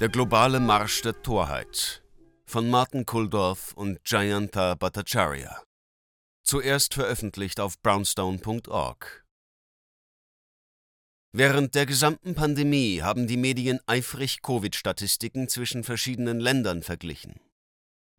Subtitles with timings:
[0.00, 2.02] Der globale Marsch der Torheit
[2.46, 5.62] von Martin Kulldorff und Jayanta Bhattacharya.
[6.42, 9.26] Zuerst veröffentlicht auf brownstone.org.
[11.32, 17.38] Während der gesamten Pandemie haben die Medien eifrig Covid-Statistiken zwischen verschiedenen Ländern verglichen.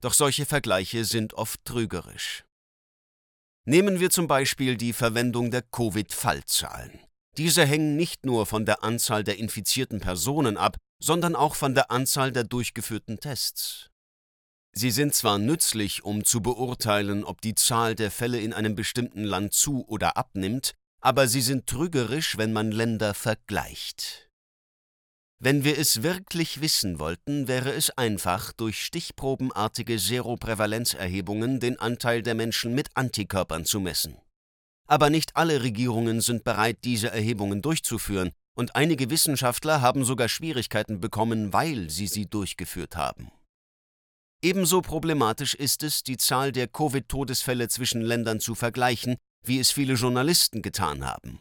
[0.02, 2.46] Doch solche Vergleiche sind oft trügerisch.
[3.66, 7.00] Nehmen wir zum Beispiel die Verwendung der Covid-Fallzahlen.
[7.38, 11.92] Diese hängen nicht nur von der Anzahl der infizierten Personen ab, sondern auch von der
[11.92, 13.90] Anzahl der durchgeführten Tests.
[14.74, 19.24] Sie sind zwar nützlich, um zu beurteilen, ob die Zahl der Fälle in einem bestimmten
[19.24, 24.30] Land zu oder abnimmt, aber sie sind trügerisch, wenn man Länder vergleicht.
[25.44, 32.36] Wenn wir es wirklich wissen wollten, wäre es einfach, durch stichprobenartige Seroprävalenzerhebungen den Anteil der
[32.36, 34.18] Menschen mit Antikörpern zu messen.
[34.88, 41.00] Aber nicht alle Regierungen sind bereit, diese Erhebungen durchzuführen, und einige Wissenschaftler haben sogar Schwierigkeiten
[41.00, 43.32] bekommen, weil sie sie durchgeführt haben.
[44.44, 49.94] Ebenso problematisch ist es, die Zahl der Covid-Todesfälle zwischen Ländern zu vergleichen, wie es viele
[49.94, 51.40] Journalisten getan haben.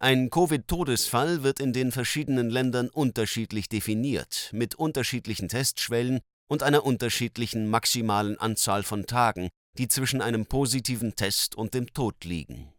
[0.00, 7.68] Ein Covid-Todesfall wird in den verschiedenen Ländern unterschiedlich definiert, mit unterschiedlichen Testschwellen und einer unterschiedlichen
[7.68, 9.48] maximalen Anzahl von Tagen,
[9.78, 12.73] die zwischen einem positiven Test und dem Tod liegen.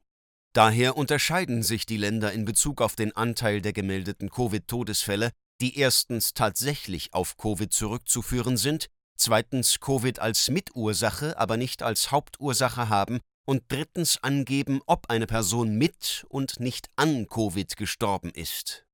[0.56, 6.34] Daher unterscheiden sich die Länder in Bezug auf den Anteil der gemeldeten Covid-Todesfälle, die erstens
[6.34, 13.64] tatsächlich auf Covid zurückzuführen sind, zweitens Covid als Mitursache, aber nicht als Hauptursache haben und
[13.68, 18.86] drittens angeben, ob eine Person mit und nicht an Covid gestorben ist.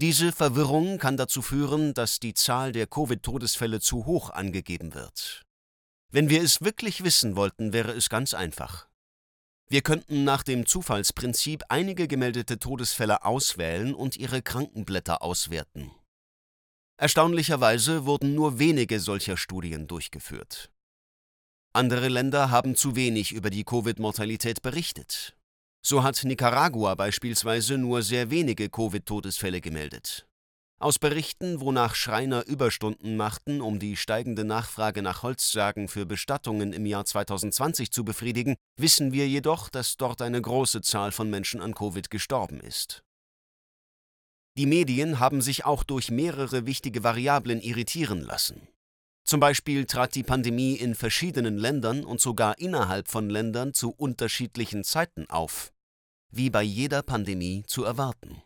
[0.00, 5.42] Diese Verwirrung kann dazu führen, dass die Zahl der Covid-Todesfälle zu hoch angegeben wird.
[6.10, 8.87] Wenn wir es wirklich wissen wollten, wäre es ganz einfach.
[9.70, 15.90] Wir könnten nach dem Zufallsprinzip einige gemeldete Todesfälle auswählen und ihre Krankenblätter auswerten.
[16.96, 20.70] Erstaunlicherweise wurden nur wenige solcher Studien durchgeführt.
[21.74, 25.36] Andere Länder haben zu wenig über die Covid-Mortalität berichtet.
[25.82, 30.27] So hat Nicaragua beispielsweise nur sehr wenige Covid-Todesfälle gemeldet.
[30.80, 36.86] Aus Berichten, wonach Schreiner Überstunden machten, um die steigende Nachfrage nach Holzsärgen für Bestattungen im
[36.86, 41.74] Jahr 2020 zu befriedigen, wissen wir jedoch, dass dort eine große Zahl von Menschen an
[41.74, 43.02] Covid gestorben ist.
[44.56, 48.68] Die Medien haben sich auch durch mehrere wichtige Variablen irritieren lassen.
[49.24, 54.84] Zum Beispiel trat die Pandemie in verschiedenen Ländern und sogar innerhalb von Ländern zu unterschiedlichen
[54.84, 55.72] Zeiten auf,
[56.30, 58.42] wie bei jeder Pandemie zu erwarten.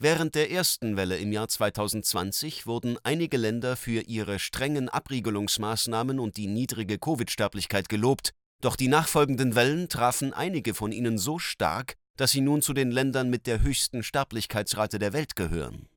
[0.00, 6.36] Während der ersten Welle im Jahr 2020 wurden einige Länder für ihre strengen Abriegelungsmaßnahmen und
[6.36, 12.30] die niedrige Covid-Sterblichkeit gelobt, doch die nachfolgenden Wellen trafen einige von ihnen so stark, dass
[12.30, 15.88] sie nun zu den Ländern mit der höchsten Sterblichkeitsrate der Welt gehören.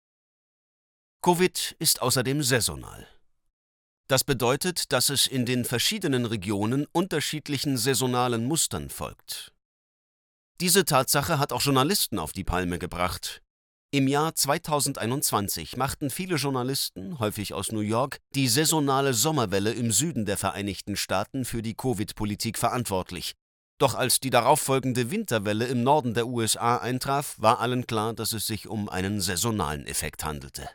[1.22, 3.08] Covid ist außerdem saisonal.
[4.08, 9.54] Das bedeutet, dass es in den verschiedenen Regionen unterschiedlichen saisonalen Mustern folgt.
[10.60, 13.41] Diese Tatsache hat auch Journalisten auf die Palme gebracht,
[13.94, 20.26] im Jahr 2021 machten viele Journalisten, häufig aus New York, die saisonale Sommerwelle im Süden
[20.26, 23.34] der Vereinigten Staaten für die Covid-Politik verantwortlich.
[23.80, 28.48] Doch als die darauffolgende Winterwelle im Norden der USA eintraf, war allen klar, dass es
[28.48, 30.70] sich um einen saisonalen Effekt handelte.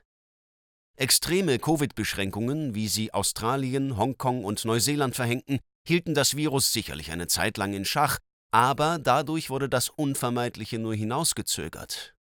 [0.97, 7.57] Extreme Covid-Beschränkungen, wie sie Australien, Hongkong und Neuseeland verhängten, hielten das Virus sicherlich eine Zeit
[7.57, 8.19] lang in Schach,
[8.51, 12.16] aber dadurch wurde das Unvermeidliche nur hinausgezögert.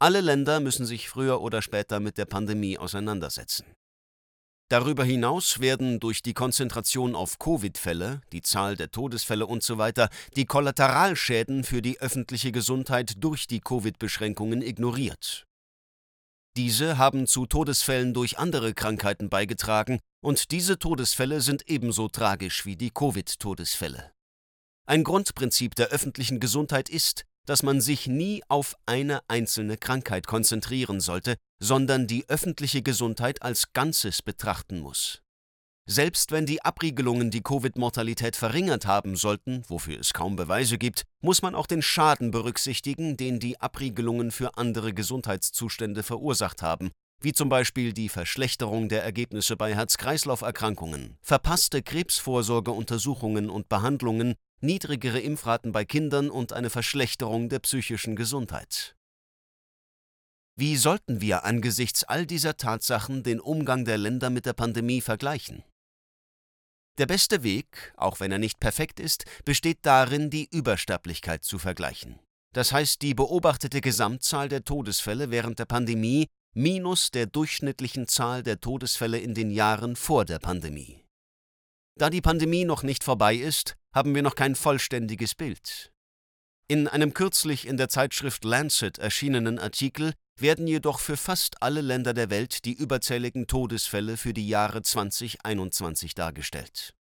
[0.00, 3.64] Alle Länder müssen sich früher oder später mit der Pandemie auseinandersetzen.
[4.70, 9.92] Darüber hinaus werden durch die Konzentration auf Covid-Fälle, die Zahl der Todesfälle usw.
[9.96, 15.46] So die Kollateralschäden für die öffentliche Gesundheit durch die Covid-Beschränkungen ignoriert.
[16.56, 22.76] Diese haben zu Todesfällen durch andere Krankheiten beigetragen, und diese Todesfälle sind ebenso tragisch wie
[22.76, 24.12] die Covid-Todesfälle.
[24.86, 31.00] Ein Grundprinzip der öffentlichen Gesundheit ist, dass man sich nie auf eine einzelne Krankheit konzentrieren
[31.00, 35.22] sollte, sondern die öffentliche Gesundheit als Ganzes betrachten muss.
[35.90, 41.40] Selbst wenn die Abriegelungen die Covid-Mortalität verringert haben sollten, wofür es kaum Beweise gibt, muss
[41.40, 46.90] man auch den Schaden berücksichtigen, den die Abriegelungen für andere Gesundheitszustände verursacht haben,
[47.22, 55.72] wie zum Beispiel die Verschlechterung der Ergebnisse bei Herz-Kreislauf-Erkrankungen, verpasste Krebsvorsorgeuntersuchungen und Behandlungen niedrigere Impfraten
[55.72, 58.96] bei Kindern und eine Verschlechterung der psychischen Gesundheit.
[60.56, 65.62] Wie sollten wir angesichts all dieser Tatsachen den Umgang der Länder mit der Pandemie vergleichen?
[66.98, 72.18] Der beste Weg, auch wenn er nicht perfekt ist, besteht darin, die Übersterblichkeit zu vergleichen.
[72.52, 78.60] Das heißt, die beobachtete Gesamtzahl der Todesfälle während der Pandemie minus der durchschnittlichen Zahl der
[78.60, 81.04] Todesfälle in den Jahren vor der Pandemie.
[81.96, 85.92] Da die Pandemie noch nicht vorbei ist, haben wir noch kein vollständiges Bild.
[86.68, 92.12] In einem kürzlich in der Zeitschrift Lancet erschienenen Artikel werden jedoch für fast alle Länder
[92.12, 96.94] der Welt die überzähligen Todesfälle für die Jahre 2021 dargestellt.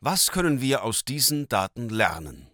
[0.00, 2.48] Was können wir aus diesen Daten lernen?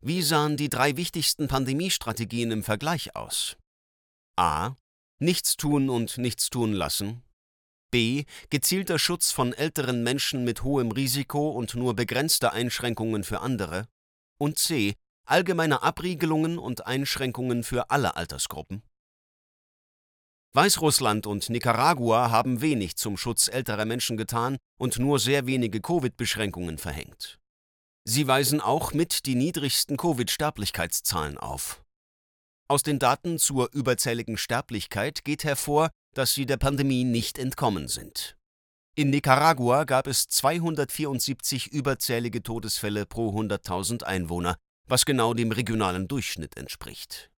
[0.00, 3.56] Wie sahen die drei wichtigsten Pandemiestrategien im Vergleich aus?
[4.36, 4.74] A.
[5.20, 7.22] Nichts tun und nichts tun lassen.
[7.90, 8.24] B.
[8.50, 13.86] Gezielter Schutz von älteren Menschen mit hohem Risiko und nur begrenzte Einschränkungen für andere.
[14.38, 14.94] Und C.
[15.24, 18.82] Allgemeine Abriegelungen und Einschränkungen für alle Altersgruppen.
[20.54, 26.78] Weißrussland und Nicaragua haben wenig zum Schutz älterer Menschen getan und nur sehr wenige Covid-Beschränkungen
[26.78, 27.38] verhängt.
[28.04, 31.84] Sie weisen auch mit die niedrigsten Covid-Sterblichkeitszahlen auf.
[32.70, 38.36] Aus den Daten zur überzähligen Sterblichkeit geht hervor, dass sie der Pandemie nicht entkommen sind.
[38.94, 44.56] In Nicaragua gab es 274 überzählige Todesfälle pro 100.000 Einwohner,
[44.86, 47.30] was genau dem regionalen Durchschnitt entspricht.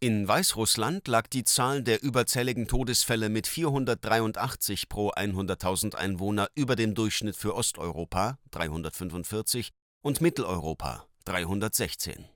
[0.00, 6.94] In Weißrussland lag die Zahl der überzähligen Todesfälle mit 483 pro 100.000 Einwohner über dem
[6.94, 9.72] Durchschnitt für Osteuropa 345
[10.02, 12.33] und Mitteleuropa 316.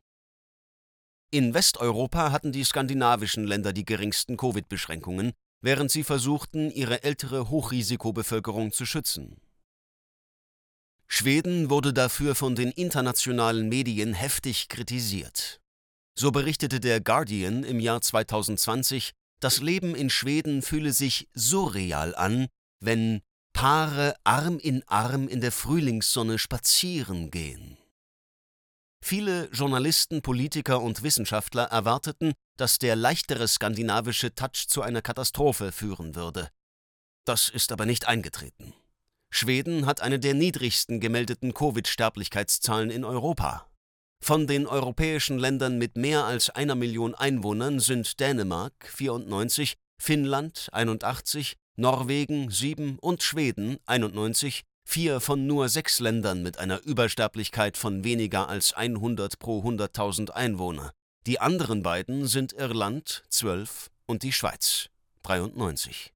[1.31, 8.73] In Westeuropa hatten die skandinavischen Länder die geringsten Covid-Beschränkungen, während sie versuchten, ihre ältere Hochrisikobevölkerung
[8.73, 9.37] zu schützen.
[11.07, 15.61] Schweden wurde dafür von den internationalen Medien heftig kritisiert.
[16.19, 22.49] So berichtete der Guardian im Jahr 2020, das Leben in Schweden fühle sich surreal an,
[22.81, 23.21] wenn
[23.53, 27.77] Paare Arm in Arm in der Frühlingssonne spazieren gehen.
[29.01, 36.15] Viele Journalisten, Politiker und Wissenschaftler erwarteten, dass der leichtere skandinavische Touch zu einer Katastrophe führen
[36.15, 36.51] würde.
[37.25, 38.75] Das ist aber nicht eingetreten.
[39.31, 43.69] Schweden hat eine der niedrigsten gemeldeten Covid-Sterblichkeitszahlen in Europa.
[44.21, 51.57] Von den europäischen Ländern mit mehr als einer Million Einwohnern sind Dänemark 94, Finnland 81,
[51.77, 58.49] Norwegen 7 und Schweden 91, vier von nur sechs Ländern mit einer Übersterblichkeit von weniger
[58.49, 60.93] als 100 pro 100.000 Einwohner.
[61.27, 64.89] Die anderen beiden sind Irland 12 und die Schweiz
[65.25, 66.15] 93.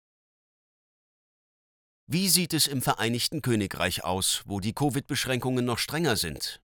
[2.07, 6.63] Wie sieht es im Vereinigten Königreich aus, wo die Covid-Beschränkungen noch strenger sind?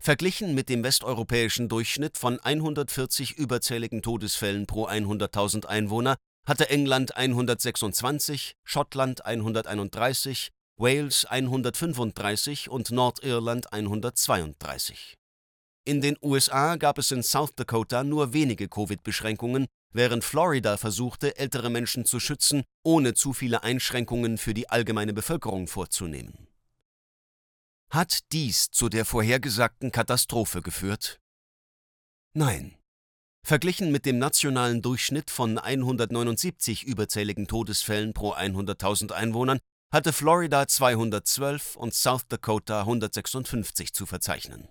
[0.00, 8.54] Verglichen mit dem westeuropäischen Durchschnitt von 140 überzähligen Todesfällen pro 100.000 Einwohner hatte England 126,
[8.62, 15.14] Schottland 131, Wales 135 und Nordirland 132.
[15.86, 21.70] In den USA gab es in South Dakota nur wenige Covid-Beschränkungen, während Florida versuchte, ältere
[21.70, 26.46] Menschen zu schützen, ohne zu viele Einschränkungen für die allgemeine Bevölkerung vorzunehmen.
[27.88, 31.20] Hat dies zu der vorhergesagten Katastrophe geführt?
[32.34, 32.76] Nein.
[33.46, 39.60] Verglichen mit dem nationalen Durchschnitt von 179 überzähligen Todesfällen pro 100.000 Einwohnern
[39.96, 44.68] hatte Florida 212 und South Dakota 156 zu verzeichnen.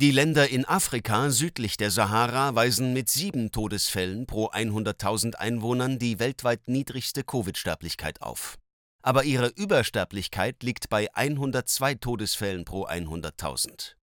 [0.00, 6.20] Die Länder in Afrika südlich der Sahara weisen mit sieben Todesfällen pro 100.000 Einwohnern die
[6.20, 8.56] weltweit niedrigste Covid-Sterblichkeit auf.
[9.02, 13.96] Aber ihre Übersterblichkeit liegt bei 102 Todesfällen pro 100.000.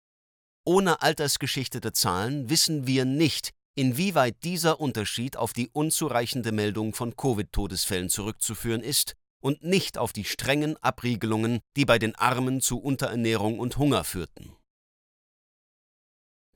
[0.65, 8.09] Ohne altersgeschichtete Zahlen wissen wir nicht, inwieweit dieser Unterschied auf die unzureichende Meldung von Covid-Todesfällen
[8.09, 13.77] zurückzuführen ist und nicht auf die strengen Abriegelungen, die bei den Armen zu Unterernährung und
[13.77, 14.55] Hunger führten.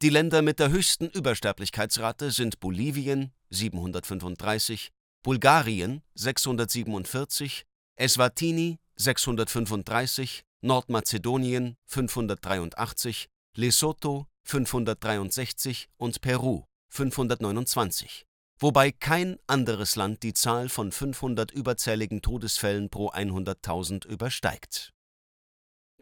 [0.01, 4.91] Die Länder mit der höchsten Übersterblichkeitsrate sind Bolivien 735,
[5.23, 18.25] Bulgarien 647, Eswatini 635, Nordmazedonien 583, Lesotho 563 und Peru 529,
[18.59, 24.93] wobei kein anderes Land die Zahl von 500 überzähligen Todesfällen pro 100.000 übersteigt.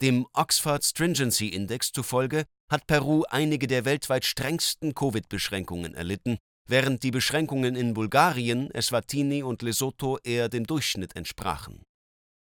[0.01, 7.12] Dem Oxford Stringency Index zufolge hat Peru einige der weltweit strengsten Covid-Beschränkungen erlitten, während die
[7.12, 11.84] Beschränkungen in Bulgarien, Eswatini und Lesotho eher dem Durchschnitt entsprachen.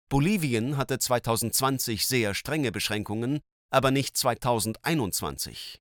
[0.10, 3.40] Bolivien hatte 2020 sehr strenge Beschränkungen,
[3.70, 5.80] aber nicht 2021.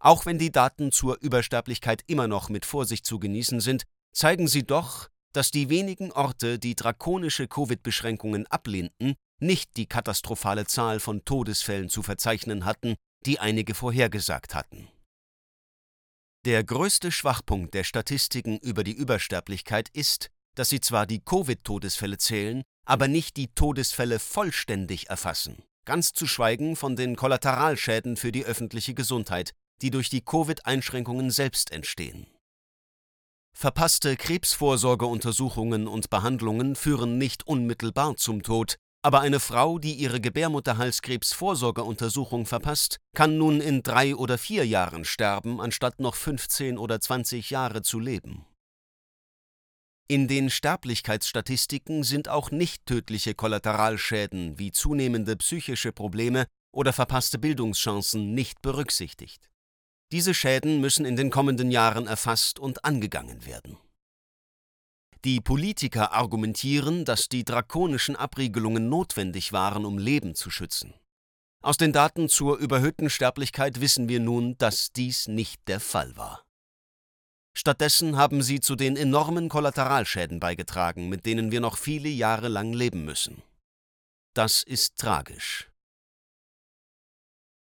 [0.00, 4.64] Auch wenn die Daten zur Übersterblichkeit immer noch mit Vorsicht zu genießen sind, zeigen sie
[4.64, 11.88] doch, dass die wenigen Orte, die drakonische Covid-Beschränkungen ablehnten, nicht die katastrophale Zahl von Todesfällen
[11.90, 14.88] zu verzeichnen hatten, die einige vorhergesagt hatten.
[16.46, 22.62] Der größte Schwachpunkt der Statistiken über die Übersterblichkeit ist, dass sie zwar die Covid-Todesfälle zählen,
[22.86, 28.94] aber nicht die Todesfälle vollständig erfassen, ganz zu schweigen von den Kollateralschäden für die öffentliche
[28.94, 29.52] Gesundheit,
[29.82, 32.26] die durch die Covid-Einschränkungen selbst entstehen.
[33.52, 42.44] Verpasste Krebsvorsorgeuntersuchungen und Behandlungen führen nicht unmittelbar zum Tod, aber eine Frau, die ihre Gebärmutterhalskrebsvorsorgeuntersuchung
[42.46, 47.82] verpasst, kann nun in drei oder vier Jahren sterben, anstatt noch 15 oder 20 Jahre
[47.82, 48.46] zu leben.
[50.08, 58.34] In den Sterblichkeitsstatistiken sind auch nicht tödliche Kollateralschäden wie zunehmende psychische Probleme oder verpasste Bildungschancen
[58.34, 59.48] nicht berücksichtigt.
[60.12, 63.78] Diese Schäden müssen in den kommenden Jahren erfasst und angegangen werden.
[65.24, 70.94] Die Politiker argumentieren, dass die drakonischen Abriegelungen notwendig waren, um Leben zu schützen.
[71.62, 76.42] Aus den Daten zur überhöhten Sterblichkeit wissen wir nun, dass dies nicht der Fall war.
[77.54, 82.72] Stattdessen haben sie zu den enormen Kollateralschäden beigetragen, mit denen wir noch viele Jahre lang
[82.72, 83.42] leben müssen.
[84.34, 85.69] Das ist tragisch.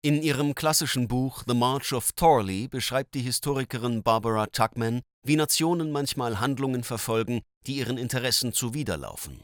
[0.02, 5.92] In ihrem klassischen Buch The March of Thorley beschreibt die Historikerin Barbara Tuckman wie Nationen
[5.92, 9.42] manchmal Handlungen verfolgen, die ihren Interessen zuwiderlaufen.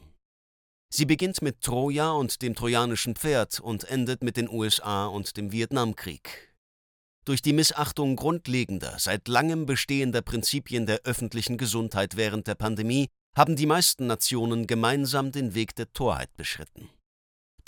[0.88, 5.52] Sie beginnt mit Troja und dem trojanischen Pferd und endet mit den USA und dem
[5.52, 6.54] Vietnamkrieg.
[7.26, 13.56] Durch die Missachtung grundlegender, seit langem bestehender Prinzipien der öffentlichen Gesundheit während der Pandemie haben
[13.56, 16.88] die meisten Nationen gemeinsam den Weg der Torheit beschritten.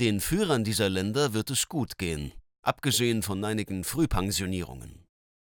[0.00, 5.04] Den Führern dieser Länder wird es gut gehen, abgesehen von einigen Frühpensionierungen.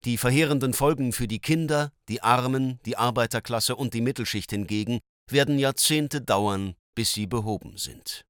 [0.05, 5.59] Die verheerenden Folgen für die Kinder, die Armen, die Arbeiterklasse und die Mittelschicht hingegen werden
[5.59, 8.25] Jahrzehnte dauern, bis sie behoben sind.